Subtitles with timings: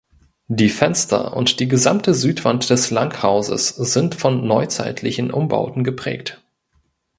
[0.47, 6.41] Die Fenster und die gesamte Südwand des Langhauses sind von neuzeitlichen Umbauten geprägt.